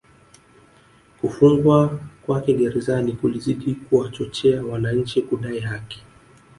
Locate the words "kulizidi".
3.13-3.75